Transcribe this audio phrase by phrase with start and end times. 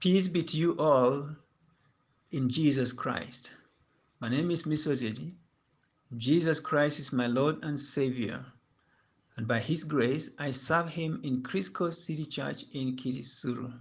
[0.00, 1.28] Peace be to you all
[2.30, 3.54] in Jesus Christ.
[4.20, 5.34] My name is Misojedi.
[6.16, 8.44] Jesus Christ is my Lord and Savior.
[9.36, 13.72] And by His grace, I serve Him in Crisco City Church in Kirisuru.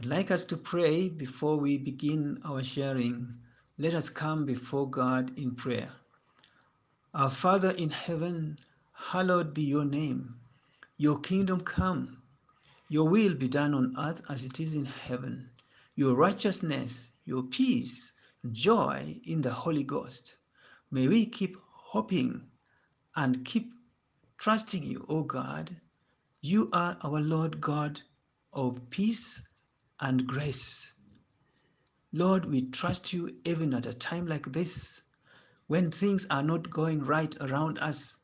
[0.00, 3.34] I'd like us to pray before we begin our sharing.
[3.76, 5.90] Let us come before God in prayer.
[7.12, 8.58] Our Father in heaven,
[8.94, 10.36] hallowed be your name.
[10.96, 12.17] Your kingdom come.
[12.90, 15.50] Your will be done on earth as it is in heaven.
[15.94, 18.12] Your righteousness, your peace,
[18.50, 20.38] joy in the Holy Ghost.
[20.90, 22.48] May we keep hoping
[23.14, 23.74] and keep
[24.38, 25.76] trusting you, O God.
[26.40, 28.00] You are our Lord God
[28.54, 29.46] of peace
[30.00, 30.94] and grace.
[32.12, 35.02] Lord, we trust you even at a time like this
[35.66, 38.20] when things are not going right around us.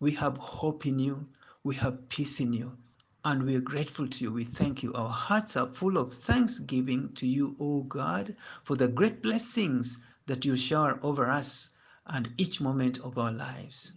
[0.00, 1.28] We have hope in you,
[1.64, 2.78] we have peace in you,
[3.26, 4.32] and we are grateful to you.
[4.32, 4.92] We thank you.
[4.92, 10.44] Our hearts are full of thanksgiving to you, O God, for the great blessings that
[10.44, 11.70] you shower over us
[12.06, 13.94] and each moment of our lives.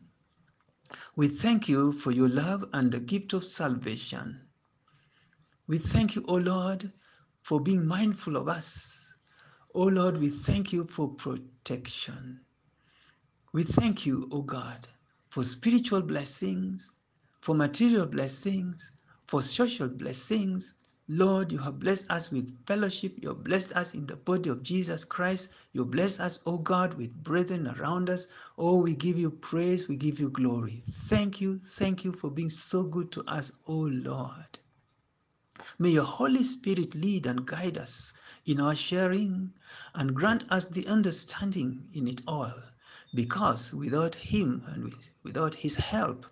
[1.16, 4.48] We thank you for your love and the gift of salvation.
[5.68, 6.92] We thank you, O Lord,
[7.44, 9.14] for being mindful of us.
[9.76, 12.42] O Lord, we thank you for protection.
[13.54, 14.88] We thank you, O God,
[15.30, 16.94] for spiritual blessings,
[17.42, 18.92] for material blessings,
[19.30, 20.74] for social blessings.
[21.08, 23.14] Lord, you have blessed us with fellowship.
[23.22, 25.50] You have blessed us in the body of Jesus Christ.
[25.72, 28.26] You bless us, O God, with brethren around us.
[28.58, 29.88] Oh, we give you praise.
[29.88, 30.82] We give you glory.
[30.90, 31.60] Thank you.
[31.60, 34.58] Thank you for being so good to us, O Lord.
[35.78, 38.16] May your Holy Spirit lead and guide us
[38.48, 39.54] in our sharing
[39.94, 42.56] and grant us the understanding in it all
[43.14, 46.26] because without him and without his help,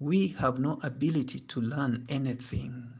[0.00, 2.90] we have no ability to learn anything.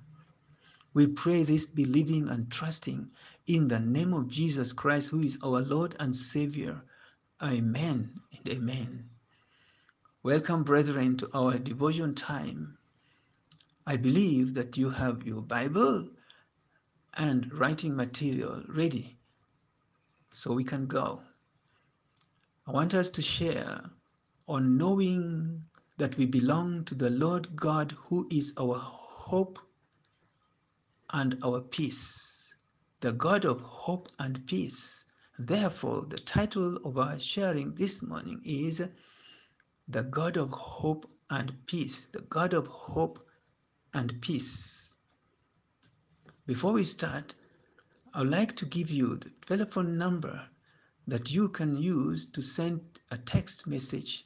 [0.93, 3.11] We pray this believing and trusting
[3.47, 6.85] in the name of Jesus Christ, who is our Lord and Savior.
[7.43, 9.09] Amen and amen.
[10.23, 12.77] Welcome, brethren, to our devotion time.
[13.87, 16.11] I believe that you have your Bible
[17.15, 19.17] and writing material ready
[20.33, 21.23] so we can go.
[22.67, 23.81] I want us to share
[24.47, 25.65] on knowing
[26.01, 29.59] that we belong to the Lord God who is our hope
[31.11, 32.55] and our peace,
[33.01, 35.05] the God of hope and peace.
[35.39, 38.83] Therefore, the title of our sharing this morning is
[39.89, 43.23] The God of Hope and Peace, the God of Hope
[43.93, 44.95] and Peace.
[46.47, 47.35] Before we start,
[48.15, 50.49] I would like to give you the telephone number
[51.07, 52.81] that you can use to send
[53.11, 54.25] a text message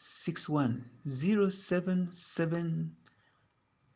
[0.00, 0.86] 077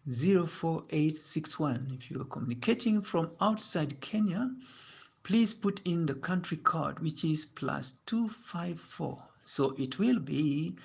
[0.04, 1.96] 04861.
[1.96, 4.50] If you are communicating from outside Kenya,
[5.22, 9.16] please put in the country code, which is plus 254.
[9.46, 10.76] So it will be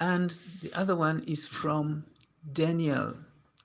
[0.00, 0.30] and
[0.62, 2.04] the other one is from
[2.52, 3.14] Daniel.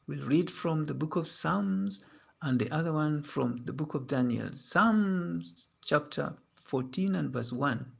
[0.07, 2.03] We'll read from the book of Psalms
[2.41, 4.49] and the other one from the book of Daniel.
[4.53, 7.91] Psalms chapter 14 and verse 1.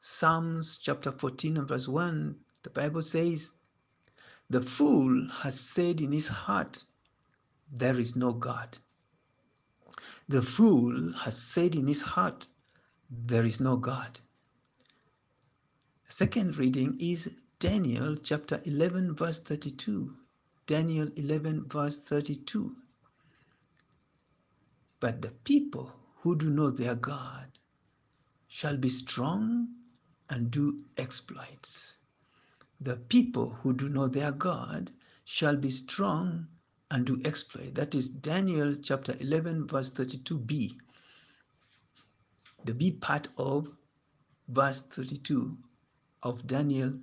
[0.00, 3.52] Psalms chapter 14 and verse 1, the Bible says,
[4.48, 6.84] The fool has said in his heart,
[7.72, 8.78] There is no God.
[10.30, 12.46] The fool has said in his heart,
[13.10, 14.20] There is no God.
[16.04, 20.14] Second reading is Daniel chapter 11, verse 32.
[20.68, 22.76] Daniel 11, verse 32.
[25.00, 27.58] But the people who do know their God
[28.46, 29.74] shall be strong
[30.28, 31.96] and do exploits.
[32.80, 34.92] The people who do know their God
[35.24, 36.46] shall be strong
[36.90, 37.74] and do exploit.
[37.74, 40.74] That is Daniel chapter 11, verse 32b.
[42.64, 43.68] The B part of
[44.48, 45.56] verse 32
[46.22, 46.94] of Daniel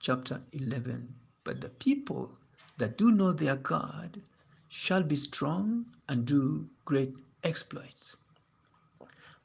[0.00, 1.14] chapter 11.
[1.44, 2.30] But the people
[2.78, 4.22] that do know their God
[4.68, 8.16] shall be strong and do great exploits.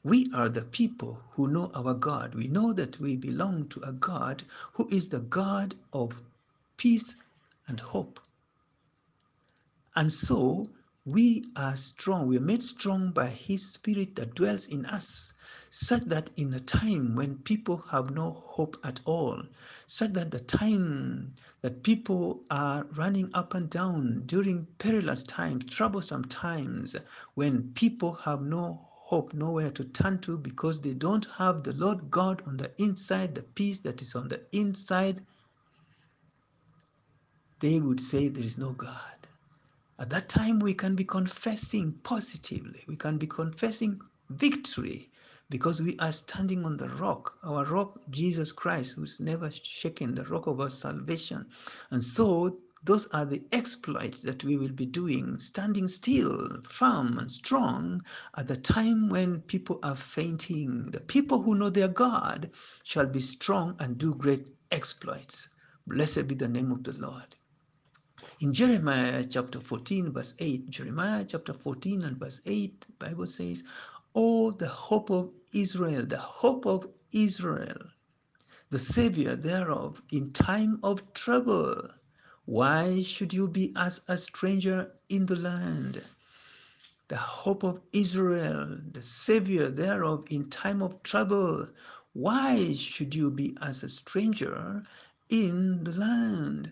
[0.04, 2.34] We are the people who know our God.
[2.34, 6.22] We know that we belong to a God who is the God of
[6.76, 7.16] peace
[7.66, 8.20] and hope.
[9.98, 10.64] And so
[11.04, 12.28] we are strong.
[12.28, 15.32] We are made strong by His Spirit that dwells in us,
[15.70, 19.42] such that in a time when people have no hope at all,
[19.88, 26.26] such that the time that people are running up and down during perilous times, troublesome
[26.26, 26.94] times,
[27.34, 32.08] when people have no hope, nowhere to turn to because they don't have the Lord
[32.08, 35.26] God on the inside, the peace that is on the inside,
[37.58, 39.17] they would say there is no God.
[40.00, 42.84] At that time, we can be confessing positively.
[42.86, 44.00] We can be confessing
[44.30, 45.10] victory
[45.50, 50.24] because we are standing on the rock, our rock, Jesus Christ, who's never shaken, the
[50.26, 51.48] rock of our salvation.
[51.90, 57.28] And so, those are the exploits that we will be doing, standing still, firm, and
[57.28, 58.00] strong
[58.36, 60.92] at the time when people are fainting.
[60.92, 62.52] The people who know their God
[62.84, 65.48] shall be strong and do great exploits.
[65.88, 67.34] Blessed be the name of the Lord.
[68.40, 73.64] In Jeremiah chapter 14, verse 8, Jeremiah chapter 14 and verse 8, Bible says,
[74.14, 77.78] Oh, the hope of Israel, the hope of Israel,
[78.70, 81.82] the Savior thereof in time of trouble.
[82.44, 86.04] Why should you be as a stranger in the land?
[87.08, 91.66] The hope of Israel, the Savior thereof in time of trouble.
[92.12, 94.84] Why should you be as a stranger
[95.28, 96.70] in the land?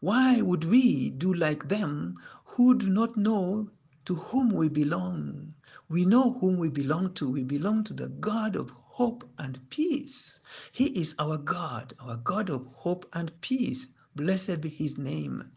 [0.00, 3.70] Why would we do like them who do not know
[4.06, 5.54] to whom we belong?
[5.90, 7.28] We know whom we belong to.
[7.28, 10.40] We belong to the God of hope and peace.
[10.72, 13.88] He is our God, our God of hope and peace.
[14.16, 15.52] Blessed be his name.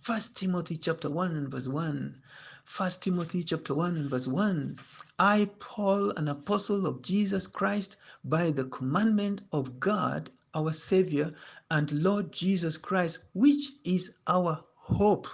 [0.00, 2.20] First Timothy chapter 1 and verse 1.
[2.64, 4.78] First Timothy chapter 1 and verse 1.
[5.20, 11.32] I, Paul, an apostle of Jesus Christ, by the commandment of God, our Savior,
[11.70, 15.26] and Lord Jesus Christ, which is our hope.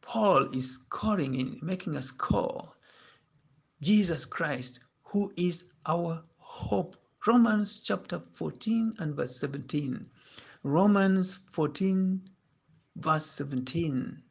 [0.00, 2.74] Paul is calling in, making us call
[3.80, 6.96] Jesus Christ, who is our hope.
[7.26, 10.08] Romans chapter 14 and verse 17.
[10.64, 12.20] Romans 14,
[12.96, 14.22] verse 17.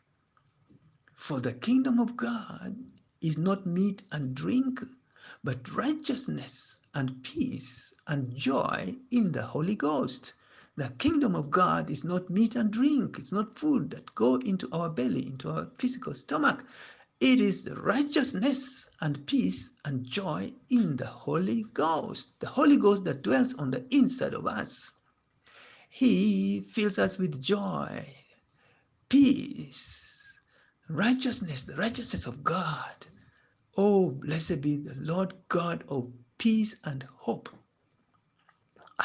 [1.13, 2.75] For the kingdom of God
[3.21, 4.81] is not meat and drink,
[5.43, 10.33] but righteousness and peace and joy in the Holy Ghost.
[10.77, 13.19] The kingdom of God is not meat and drink.
[13.19, 16.65] It's not food that go into our belly, into our physical stomach.
[17.19, 22.39] It is righteousness and peace and joy in the Holy Ghost.
[22.39, 24.93] The Holy Ghost that dwells on the inside of us.
[25.89, 28.07] He fills us with joy,
[29.09, 30.39] peace,
[30.89, 33.05] righteousness, the righteousness of God.
[33.77, 37.49] Oh, blessed be the Lord God of peace and hope.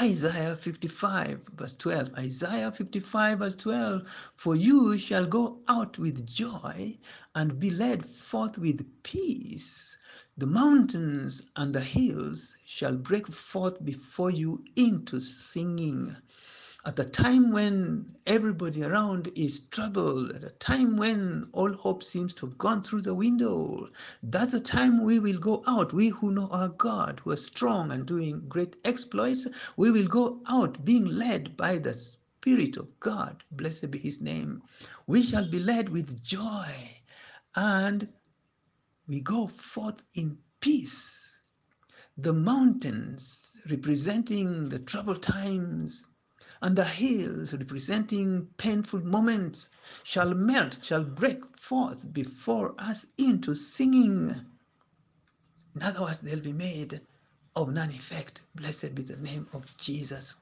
[0.00, 2.14] Isaiah 55, verse 12.
[2.18, 4.02] Isaiah 55, verse 12.
[4.36, 6.98] For you shall go out with joy
[7.34, 9.96] and be led forth with peace.
[10.36, 16.14] The mountains and the hills shall break forth before you into singing
[16.86, 22.32] at the time when everybody around is troubled, at a time when all hope seems
[22.32, 23.88] to have gone through the window,
[24.22, 25.92] that's the time we will go out.
[25.92, 30.40] We who know our God, who are strong and doing great exploits, we will go
[30.48, 33.42] out being led by the Spirit of God.
[33.50, 34.62] Blessed be his name.
[35.08, 36.70] We shall be led with joy
[37.56, 38.08] and
[39.08, 41.40] we go forth in peace.
[42.16, 46.04] The mountains representing the troubled times
[46.62, 49.70] and the hills representing painful moments
[50.02, 54.34] shall melt, shall break forth before us into singing.
[55.74, 57.00] In other words, they'll be made
[57.54, 58.42] of none effect.
[58.54, 60.36] Blessed be the name of Jesus.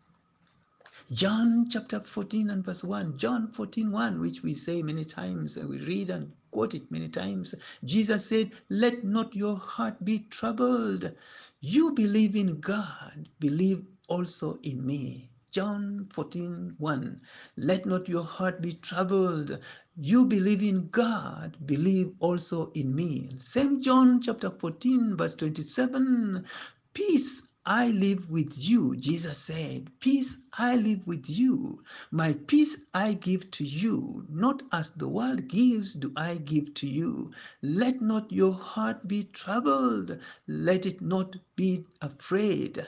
[1.12, 5.68] John chapter 14 and verse 1, John 14 1, which we say many times, and
[5.68, 7.54] we read and quote it many times.
[7.84, 11.12] Jesus said, Let not your heart be troubled.
[11.60, 15.28] You believe in God, believe also in me.
[15.54, 17.20] John 14, 1.
[17.58, 19.60] Let not your heart be troubled.
[19.96, 23.34] You believe in God, believe also in me.
[23.36, 26.44] Same John chapter 14, verse 27.
[26.92, 28.96] Peace I live with you.
[28.96, 31.84] Jesus said, Peace I live with you.
[32.10, 34.26] My peace I give to you.
[34.28, 37.30] Not as the world gives, do I give to you.
[37.62, 40.18] Let not your heart be troubled.
[40.48, 42.84] Let it not be afraid.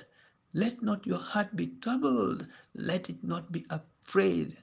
[0.59, 2.49] Let not your heart be troubled.
[2.75, 4.57] Let it not be afraid.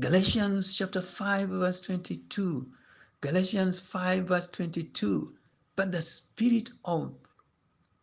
[0.00, 2.68] Galatians chapter 5, verse 22.
[3.20, 5.36] Galatians 5, verse 22.
[5.76, 7.14] But the Spirit of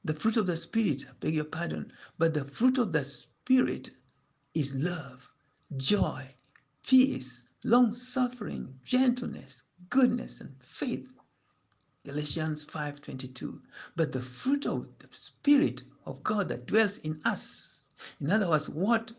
[0.06, 3.90] the fruit of the Spirit, I beg your pardon, but the fruit of the Spirit
[4.54, 5.30] is love,
[5.76, 6.26] joy,
[6.88, 11.12] peace, long suffering, gentleness, goodness, and faith.
[12.06, 13.62] Galatians 5:22.
[13.98, 17.88] But the fruit of the Spirit of God that dwells in us,
[18.20, 19.12] in other words, what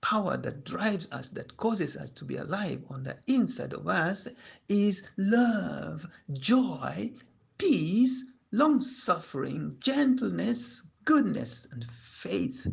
[0.00, 4.28] power that drives us, that causes us to be alive on the inside of us,
[4.68, 7.12] is love, joy,
[7.58, 12.66] peace, long suffering, gentleness, goodness, and faith.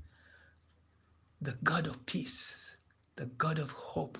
[1.41, 2.75] The God of peace,
[3.15, 4.17] the God of hope,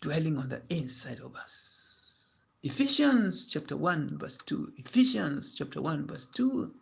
[0.00, 2.36] dwelling on the inside of us.
[2.62, 4.74] Ephesians chapter 1, verse 2.
[4.76, 6.72] Ephesians chapter 1, verse 2.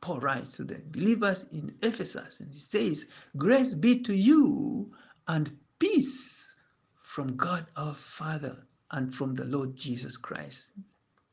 [0.00, 4.92] Paul writes to the believers in Ephesus, and he says, Grace be to you
[5.28, 6.54] and peace
[6.96, 10.72] from God our Father and from the Lord Jesus Christ.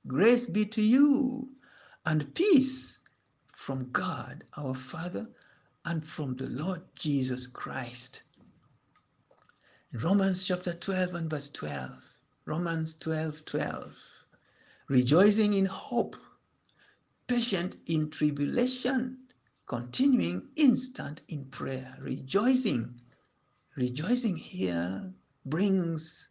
[0.05, 1.49] Grace be to you
[2.05, 2.99] and peace
[3.53, 5.27] from God our Father
[5.85, 8.23] and from the Lord Jesus Christ.
[9.93, 12.19] Romans chapter 12 and verse 12.
[12.45, 13.95] Romans 12 12.
[14.89, 16.15] Rejoicing in hope,
[17.27, 19.17] patient in tribulation,
[19.65, 21.97] continuing instant in prayer.
[21.99, 22.99] Rejoicing.
[23.75, 25.13] Rejoicing here
[25.45, 26.29] brings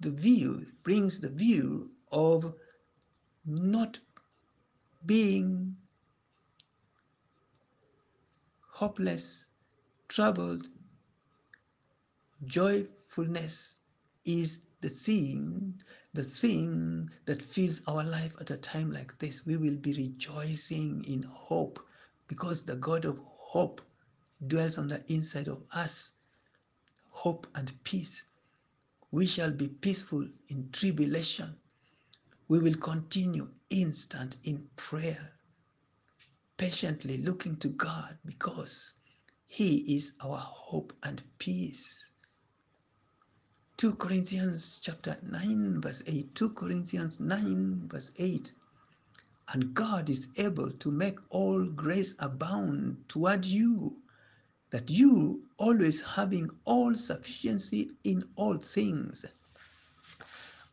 [0.00, 2.54] the view, brings the view of
[3.46, 3.98] not
[5.06, 5.76] being
[8.60, 9.48] hopeless,
[10.08, 10.68] troubled,
[12.44, 13.78] joyfulness
[14.24, 15.80] is the thing,
[16.14, 19.44] the thing that fills our life at a time like this.
[19.44, 21.84] We will be rejoicing in hope
[22.28, 23.80] because the God of hope
[24.46, 26.14] dwells on the inside of us.
[27.10, 28.26] Hope and peace.
[29.10, 31.56] We shall be peaceful in tribulation.
[32.46, 35.32] We will continue instant in prayer,
[36.56, 39.00] patiently looking to God because
[39.48, 42.13] He is our hope and peace.
[43.76, 48.52] 2 Corinthians chapter 9 verse 8 2 Corinthians 9 verse 8
[49.52, 53.96] and God is able to make all grace abound toward you
[54.70, 59.24] that you always having all sufficiency in all things.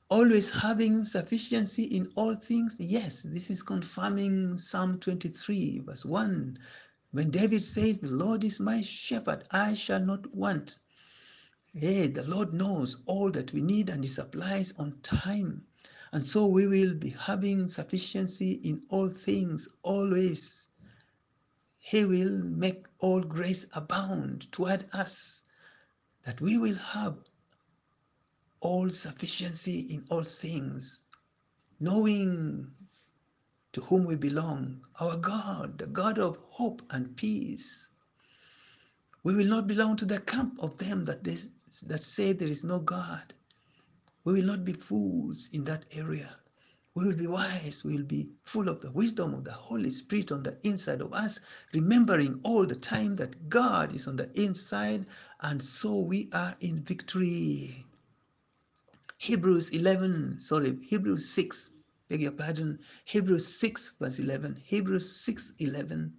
[0.09, 2.75] Always having sufficiency in all things?
[2.79, 6.59] Yes this is confirming Psalm 23 verse 1
[7.13, 10.77] when David says the Lord is my shepherd I shall not want
[11.73, 15.65] Hey, the Lord knows all that we need and He supplies on time.
[16.11, 20.67] And so we will be having sufficiency in all things always.
[21.79, 25.43] He will make all grace abound toward us,
[26.23, 27.17] that we will have
[28.59, 31.01] all sufficiency in all things,
[31.79, 32.75] knowing
[33.71, 37.89] to whom we belong, our God, the God of hope and peace.
[39.23, 41.37] We will not belong to the camp of them that, they,
[41.79, 43.33] that say there is no God.
[44.25, 46.35] We will not be fools in that area.
[46.93, 47.83] We will be wise.
[47.85, 51.13] We will be full of the wisdom of the Holy Spirit on the inside of
[51.13, 51.39] us,
[51.73, 55.05] remembering all the time that God is on the inside,
[55.39, 57.85] and so we are in victory.
[59.17, 61.71] Hebrews 11, sorry, Hebrews 6,
[62.09, 66.13] beg your pardon, Hebrews 6, verse 11, Hebrews 6, 11,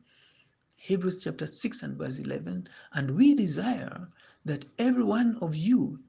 [0.77, 4.09] Hebrews chapter 6 and verse 11, and we desire
[4.45, 6.03] that every one of you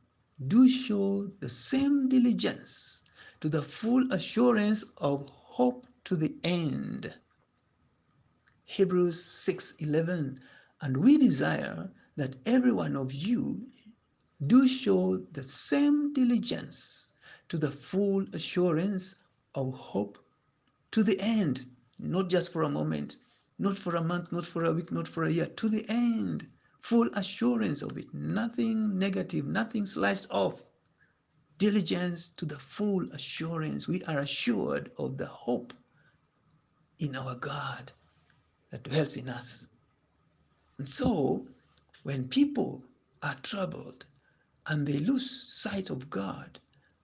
[0.48, 3.04] do show the same diligence
[3.40, 7.14] to the full assurance of hope to the end.
[8.66, 10.40] Hebrews 6:11
[10.82, 13.68] and we desire that every one of you
[14.48, 17.12] do show the same diligence
[17.50, 19.16] to the full assurance
[19.56, 20.18] of hope
[20.92, 21.66] to the end,
[22.00, 23.18] not just for a moment,
[23.60, 26.48] not for a month, not for a week, not for a year, to the end.
[26.84, 30.64] Full assurance of it, nothing negative, nothing sliced off.
[31.58, 33.88] Diligence to the full assurance.
[33.88, 35.74] We are assured of the hope
[37.00, 37.92] in our God
[38.72, 39.68] that dwells in us.
[40.78, 41.48] And so
[42.04, 42.84] When people
[43.22, 44.06] are troubled
[44.68, 46.60] and they lose sight of God,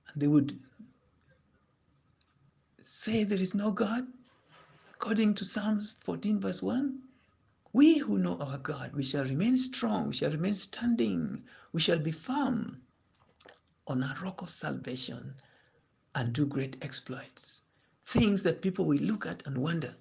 [0.07, 0.59] and they would
[2.81, 4.03] say there is no God,
[4.93, 7.00] according to Psalms 14, verse 1,
[7.72, 12.00] we who know our God, we shall remain strong, we shall remain standing, we shall
[12.00, 12.82] be firm
[13.88, 15.36] on a rock of salvation
[16.16, 17.64] and do great exploits.
[18.06, 19.96] Things that people will look at and wonder,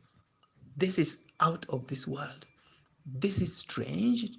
[0.77, 2.47] this is out of this world.
[3.05, 4.31] This is strange.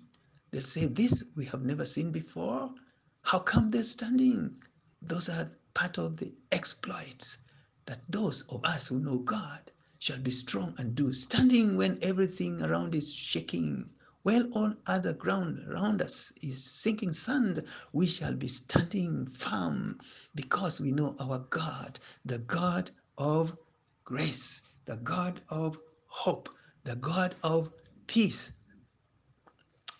[0.51, 2.73] They'll say, This we have never seen before.
[3.21, 4.61] How come they're standing?
[5.01, 7.39] Those are part of the exploits
[7.85, 12.61] that those of us who know God shall be strong and do, standing when everything
[12.61, 13.89] around is shaking.
[14.23, 19.99] While all other ground around us is sinking sand, we shall be standing firm
[20.35, 23.57] because we know our God, the God of
[24.05, 25.77] grace, the God of
[26.07, 26.49] hope,
[26.85, 27.69] the God of
[28.07, 28.53] peace.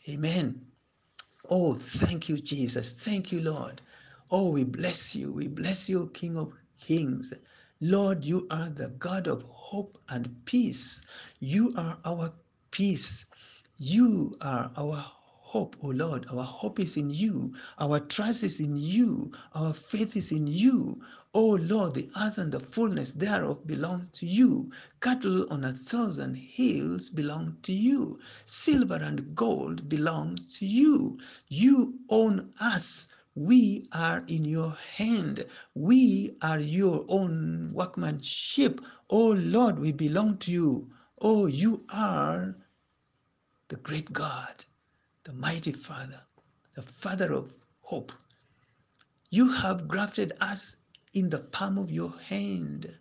[0.07, 0.65] Amen.
[1.49, 2.93] Oh, thank you, Jesus.
[2.93, 3.81] Thank you, Lord.
[4.31, 5.31] Oh, we bless you.
[5.31, 7.33] We bless you, King of Kings.
[7.81, 11.05] Lord, you are the God of hope and peace.
[11.39, 12.33] You are our
[12.71, 13.25] peace.
[13.77, 16.25] You are our hope, O Lord.
[16.29, 17.53] Our hope is in you.
[17.79, 19.31] Our trust is in you.
[19.55, 21.01] Our faith is in you.
[21.33, 24.71] O Lord, the earth and the fullness thereof belong to you.
[25.01, 28.19] Cattle on a thousand hills belong to you.
[28.45, 31.17] Silver and gold belong to you.
[31.47, 33.07] You own us.
[33.35, 35.45] We are in your hand.
[35.73, 38.81] We are your own workmanship.
[39.09, 40.91] Oh Lord, we belong to you.
[41.21, 42.57] Oh, you are
[43.67, 44.65] the great God,
[45.23, 46.21] the mighty Father,
[46.75, 48.11] the Father of hope.
[49.29, 50.77] You have grafted us
[51.13, 52.99] in the palm of your hand.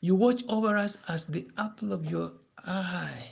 [0.00, 2.32] You watch over us as the apple of your
[2.64, 3.30] eye.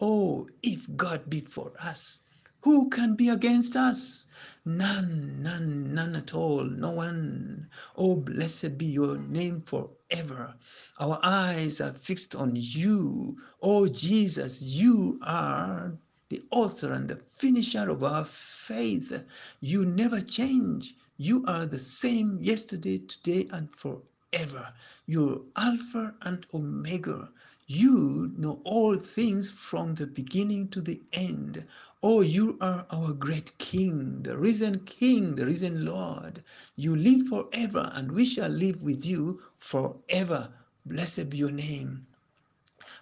[0.00, 2.22] Oh, if God be for us,
[2.62, 4.28] who can be against us?
[4.64, 7.68] None, none, none at all, no one.
[7.96, 10.54] Oh, blessed be your name forever.
[10.98, 13.38] Our eyes are fixed on you.
[13.62, 19.24] Oh, Jesus, you are the author and the finisher of our faith.
[19.60, 20.94] You never change.
[21.16, 24.72] You are the same yesterday, today, and forever.
[25.06, 27.30] You're Alpha and Omega.
[27.66, 31.66] You know all things from the beginning to the end.
[32.02, 36.42] Oh, you are our great King, the risen King, the risen Lord.
[36.74, 40.50] You live forever, and we shall live with you forever.
[40.86, 42.06] Blessed be your name.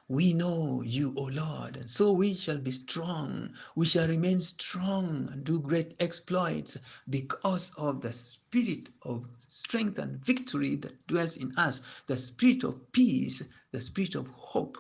[0.09, 3.55] We know you, O Lord, and so we shall be strong.
[3.77, 6.77] We shall remain strong and do great exploits
[7.09, 12.91] because of the spirit of strength and victory that dwells in us, the spirit of
[12.91, 14.77] peace, the spirit of hope,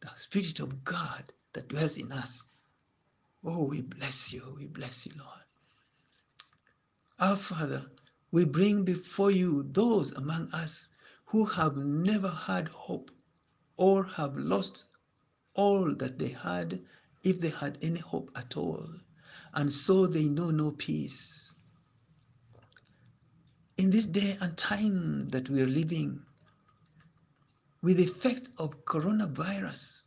[0.00, 2.46] the spirit of God that dwells in us.
[3.42, 4.54] Oh, we bless you.
[4.58, 5.44] We bless you, Lord.
[7.18, 7.90] Our Father,
[8.30, 10.90] we bring before you those among us
[11.24, 13.10] who have never had hope
[13.76, 14.84] or have lost
[15.54, 16.82] all that they had,
[17.22, 18.86] if they had any hope at all.
[19.54, 21.54] And so they know no peace.
[23.78, 26.22] In this day and time that we are living,
[27.82, 30.06] with the effect of coronavirus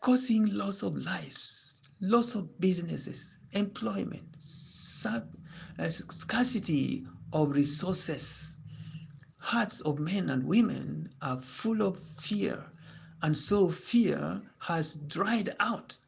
[0.00, 4.36] causing loss of lives, loss of businesses, employment,
[5.78, 8.56] eh, scarcity of resources,
[9.38, 12.72] hearts of men and women are full of fear
[13.22, 15.98] and so fear has dried out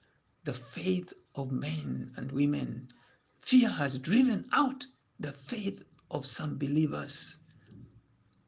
[0.44, 2.88] the faith of men and women.
[3.38, 4.86] Fear has driven out
[5.18, 7.38] the faith of some believers.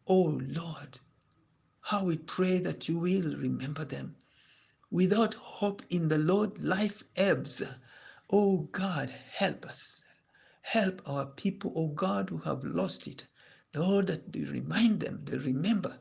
[0.06, 0.98] Oh Lord,
[1.80, 4.14] how we pray that you will remember them.
[4.92, 7.62] Without hope in the Lord, life ebbs.
[8.28, 10.02] Oh God, help us.
[10.62, 13.28] Help our people, oh God, who have lost it.
[13.72, 15.96] Lord, that they remind them, they remember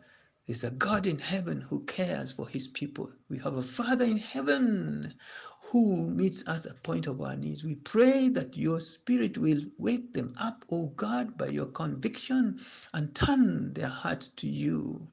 [0.48, 3.12] there's a God in heaven who cares for his people.
[3.30, 5.14] We have a Father in heaven
[5.62, 7.64] who meets us at the point of our needs.
[7.64, 12.60] We pray that your spirit will wake them up, O God, by your conviction
[12.96, 15.12] and turn their heart to you,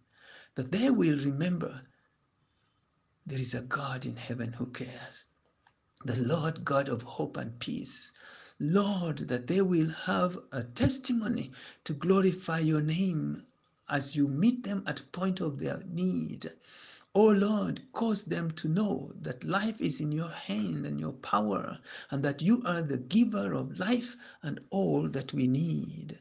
[0.54, 1.82] that they will remember
[3.26, 5.26] there is a God in heaven who cares.
[6.04, 8.12] The Lord God of hope and peace.
[8.60, 11.50] Lord, that they will have a testimony
[11.84, 13.44] to glorify your name
[13.88, 16.52] as you meet them at point of their need.
[17.14, 21.80] Oh Lord, cause them to know that life is in your hand and your power,
[22.10, 26.20] and that you are the giver of life and all that we need.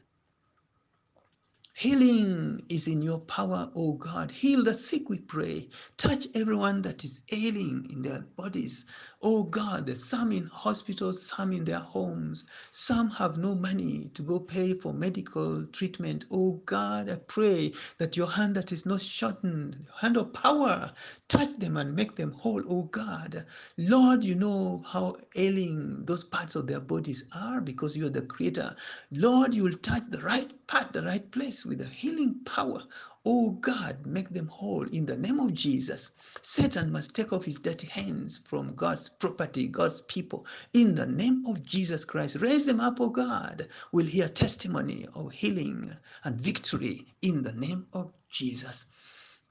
[1.76, 4.30] Healing is in your power, O God.
[4.30, 5.68] Heal the sick, we pray.
[5.98, 8.86] Touch everyone that is ailing in their bodies.
[9.22, 12.44] Oh God, some in hospitals, some in their homes.
[12.70, 16.26] Some have no money to go pay for medical treatment.
[16.30, 20.92] Oh God, I pray that your hand that is not shortened, hand of power,
[21.28, 22.62] touch them and make them whole.
[22.68, 23.46] Oh God,
[23.78, 28.22] Lord, you know how ailing those parts of their bodies are because you are the
[28.22, 28.76] creator.
[29.10, 32.82] Lord, you will touch the right part, the right place with the healing power.
[33.26, 36.12] Oh God, make them whole in the name of Jesus.
[36.42, 40.46] Satan must take off his dirty hands from God's property, God's people.
[40.74, 43.68] In the name of Jesus Christ, raise them up, oh God.
[43.92, 45.92] We'll hear testimony of healing
[46.24, 48.86] and victory in the name of Jesus.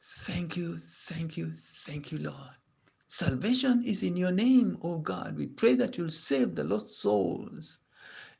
[0.03, 2.51] Thank you, thank you, thank you, Lord.
[3.07, 5.37] Salvation is in your name, O God.
[5.37, 7.79] We pray that you'll save the lost souls.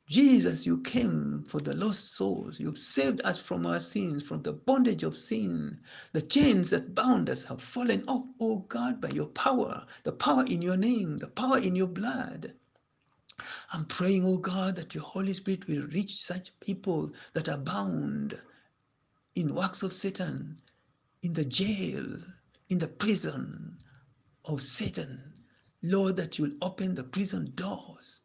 [0.07, 2.59] Jesus, you came for the lost souls.
[2.59, 5.79] You've saved us from our sins, from the bondage of sin.
[6.13, 10.45] The chains that bound us have fallen off, oh God, by your power, the power
[10.45, 12.53] in your name, the power in your blood.
[13.73, 18.39] I'm praying, oh God, that your Holy Spirit will reach such people that are bound
[19.33, 20.61] in works of Satan,
[21.23, 22.05] in the jail,
[22.69, 23.79] in the prison
[24.45, 25.33] of Satan.
[25.81, 28.21] Lord, that you'll open the prison doors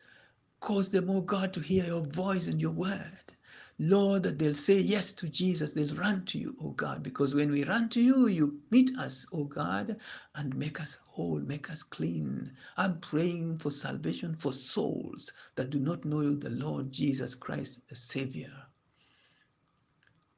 [0.61, 3.33] Cause them, oh God, to hear your voice and your word.
[3.79, 5.73] Lord, that they'll say yes to Jesus.
[5.73, 9.27] They'll run to you, oh God, because when we run to you, you meet us,
[9.33, 9.97] oh God,
[10.35, 12.53] and make us whole, make us clean.
[12.77, 17.89] I'm praying for salvation for souls that do not know you, the Lord Jesus Christ,
[17.89, 18.53] the Savior.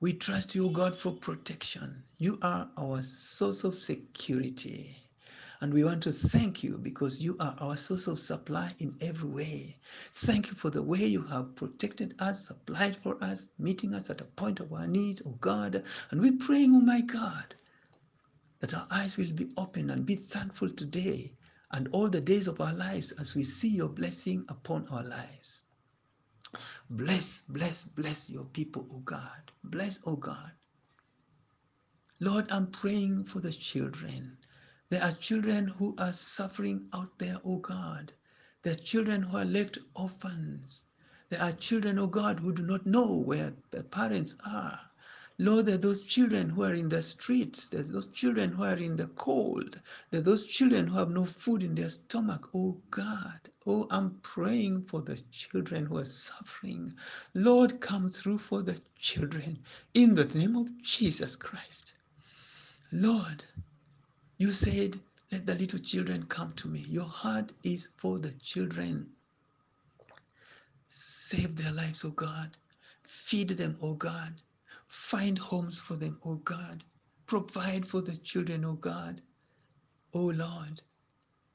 [0.00, 2.04] We trust you, God, for protection.
[2.18, 5.01] You are our source of security.
[5.62, 9.28] And we want to thank you because you are our source of supply in every
[9.28, 9.78] way.
[10.12, 14.20] Thank you for the way you have protected us, supplied for us, meeting us at
[14.20, 15.84] a point of our need, oh God.
[16.10, 17.54] And we're praying, oh my God,
[18.58, 21.32] that our eyes will be open and be thankful today
[21.70, 25.62] and all the days of our lives as we see your blessing upon our lives.
[26.90, 29.52] Bless, bless, bless your people, oh God.
[29.62, 30.50] Bless, oh God.
[32.18, 34.38] Lord, I'm praying for the children.
[34.92, 38.12] There are children who are suffering out there, oh God.
[38.60, 40.84] There are children who are left orphans.
[41.30, 44.78] There are children, oh God, who do not know where their parents are.
[45.38, 47.68] Lord, there are those children who are in the streets.
[47.68, 49.80] There are those children who are in the cold.
[50.10, 52.50] There are those children who have no food in their stomach.
[52.54, 56.92] Oh God, oh, I'm praying for the children who are suffering.
[57.32, 59.58] Lord, come through for the children
[59.94, 61.94] in the name of Jesus Christ.
[62.92, 63.42] Lord,
[64.42, 64.98] you said,
[65.30, 66.80] Let the little children come to me.
[66.88, 69.08] Your heart is for the children.
[70.88, 72.56] Save their lives, O God.
[73.04, 74.34] Feed them, O God.
[74.88, 76.82] Find homes for them, O God.
[77.26, 79.22] Provide for the children, O God.
[80.12, 80.82] O Lord,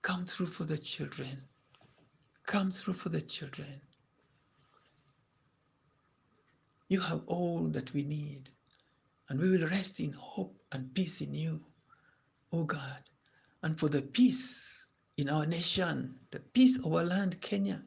[0.02, 1.43] come through for the children.
[2.45, 3.82] Come through for the children.
[6.88, 8.50] You have all that we need,
[9.28, 11.66] and we will rest in hope and peace in you,
[12.52, 13.04] O God.
[13.64, 17.84] And for the peace in our nation, the peace of our land, Kenya,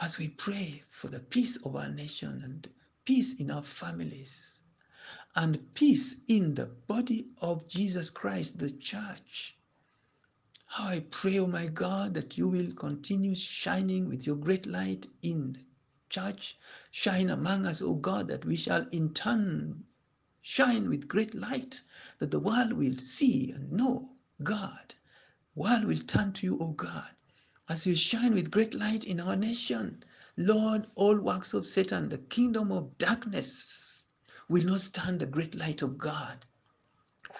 [0.00, 2.68] as we pray for the peace of our nation and
[3.04, 4.60] peace in our families
[5.36, 9.56] and peace in the body of Jesus Christ, the church.
[10.66, 15.06] How I pray, oh my God, that you will continue shining with your great light
[15.22, 15.60] in the
[16.08, 16.56] church.
[16.90, 19.84] Shine among us, oh God, that we shall in turn
[20.46, 21.80] shine with great light,
[22.18, 24.10] that the world will see and know
[24.42, 24.94] God.
[25.54, 27.08] World will turn to you, O God,
[27.70, 30.04] as you shine with great light in our nation.
[30.36, 34.04] Lord, all works of Satan, the kingdom of darkness,
[34.46, 36.44] will not stand the great light of God.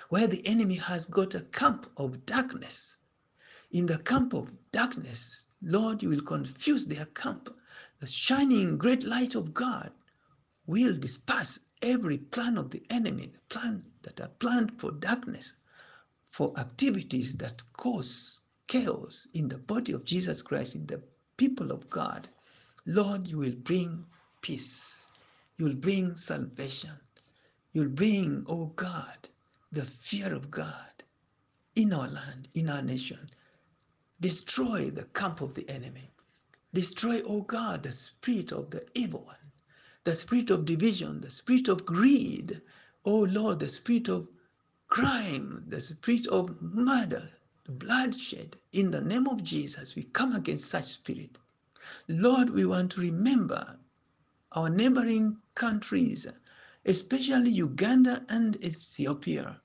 [0.08, 2.96] Where the enemy has got a camp of darkness,
[3.70, 7.54] in the camp of darkness, Lord, you will confuse their camp.
[8.00, 9.92] The shining great light of God
[10.66, 15.52] will disperse every plan of the enemy, the plan that are planned for darkness,
[16.32, 21.02] for activities that cause chaos in the body of Jesus Christ, in the
[21.36, 22.28] people of God.
[22.86, 24.06] Lord, you will bring
[24.42, 25.08] peace.
[25.58, 26.98] You'll bring salvation.
[27.72, 29.28] You'll bring, oh God,
[29.72, 31.04] the fear of God
[31.76, 33.30] in our land, in our nation.
[34.20, 36.10] Destroy the camp of the enemy.
[36.74, 39.43] Destroy, oh God, the spirit of the evil one,
[40.04, 42.60] the spirit of division, the spirit of greed,
[43.06, 44.28] oh Lord, the spirit of
[44.88, 47.28] crime, the spirit of murder,
[47.64, 48.56] the bloodshed.
[48.72, 51.38] In the name of Jesus, we come against such spirit.
[52.08, 53.78] Lord, we want to remember
[54.52, 56.26] our neighboring countries,
[56.84, 59.60] especially Uganda and Ethiopia,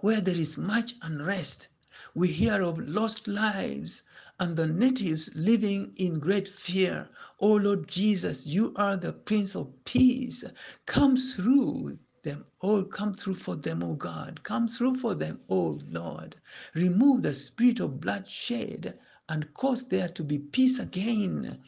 [0.00, 1.68] where there is much unrest.
[2.14, 4.02] We hear of lost lives
[4.38, 7.08] and the natives living in great fear.
[7.40, 10.44] Oh Lord Jesus, you are the Prince of Peace.
[10.86, 14.42] Come through them, oh, come through for them, oh God.
[14.42, 16.36] Come through for them, oh Lord.
[16.74, 21.58] Remove the spirit of bloodshed and cause there to be peace again.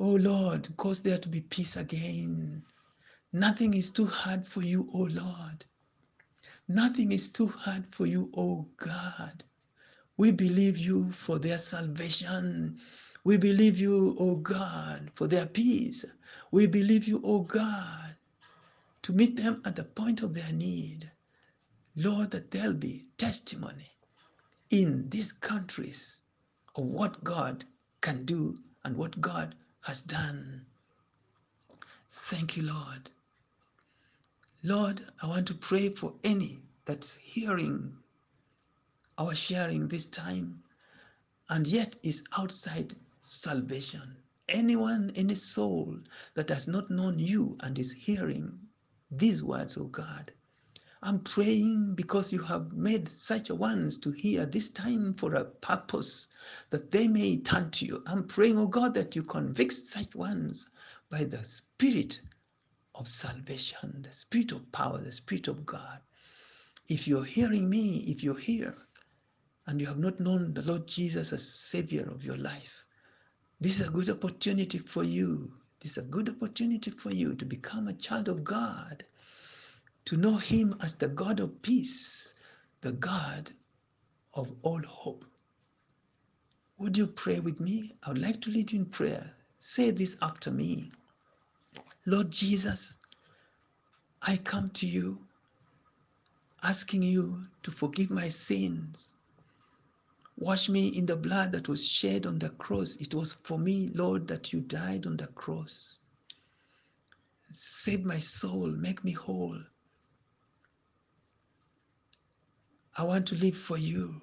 [0.00, 2.62] Oh Lord, cause there to be peace again.
[3.32, 5.64] Nothing is too hard for you, oh Lord.
[6.68, 9.44] Nothing is too hard for you, oh God.
[10.16, 12.78] We believe you for their salvation.
[13.24, 16.04] We believe you, O God, for their peace.
[16.52, 18.16] We believe you, O God,
[19.02, 21.10] to meet them at the point of their need.
[21.96, 23.90] Lord, that there'll be testimony
[24.70, 26.20] in these countries
[26.76, 27.64] of what God
[28.00, 30.66] can do and what God has done.
[32.10, 33.10] Thank you, Lord.
[34.62, 37.96] Lord, I want to pray for any that's hearing
[39.18, 40.62] our sharing this time
[41.50, 44.16] and yet is outside salvation.
[44.48, 45.98] Anyone, any soul
[46.34, 48.58] that has not known you and is hearing
[49.10, 50.32] these words, oh God,
[51.02, 56.28] I'm praying because you have made such ones to hear this time for a purpose
[56.70, 58.02] that they may turn to you.
[58.06, 60.70] I'm praying, oh God, that you convict such ones
[61.10, 62.20] by the Spirit
[62.94, 66.00] of salvation, the Spirit of power, the Spirit of God.
[66.88, 68.74] If you're hearing me, if you're here,
[69.66, 72.84] and you have not known the Lord Jesus as Savior of your life,
[73.60, 75.50] this is a good opportunity for you.
[75.80, 79.04] This is a good opportunity for you to become a child of God,
[80.06, 82.34] to know Him as the God of peace,
[82.82, 83.50] the God
[84.34, 85.24] of all hope.
[86.78, 87.92] Would you pray with me?
[88.02, 89.34] I would like to lead you in prayer.
[89.60, 90.90] Say this after me
[92.06, 92.98] Lord Jesus,
[94.20, 95.18] I come to you
[96.62, 99.13] asking you to forgive my sins
[100.36, 102.96] Wash me in the blood that was shed on the cross.
[102.96, 105.98] It was for me, Lord, that you died on the cross.
[107.52, 109.58] Save my soul, make me whole.
[112.96, 114.20] I want to live for you.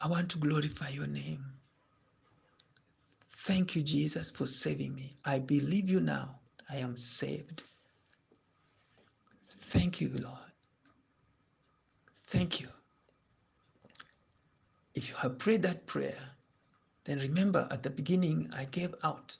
[0.00, 1.44] I want to glorify your name.
[3.24, 5.16] Thank you, Jesus, for saving me.
[5.24, 6.40] I believe you now.
[6.70, 7.62] I am saved.
[9.48, 10.38] Thank you, Lord.
[12.26, 12.68] Thank you.
[14.96, 16.30] If you have prayed that prayer,
[17.04, 19.36] then remember at the beginning I gave out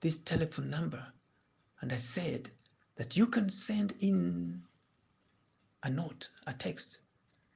[0.00, 1.14] this telephone number
[1.80, 2.50] and I said
[2.96, 4.62] that you can send in
[5.82, 6.98] a note, a text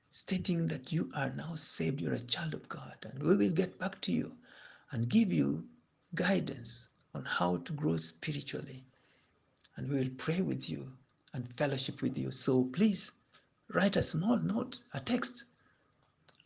[0.09, 3.79] stating that you are now saved, you're a child of God, and we will get
[3.79, 4.35] back to you
[4.93, 5.69] and give you
[6.15, 8.83] guidance on how to grow spiritually.
[9.77, 10.91] And we will pray with you
[11.35, 12.31] and fellowship with you.
[12.31, 13.13] So please
[13.75, 15.45] write a small note, a text,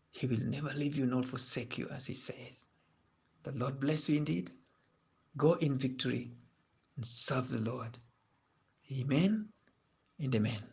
[0.09, 2.65] He will never leave you nor forsake you, as he says.
[3.43, 4.49] The Lord bless you indeed.
[5.37, 6.31] Go in victory
[6.95, 7.99] and serve the Lord.
[8.99, 9.49] Amen
[10.19, 10.68] and amen.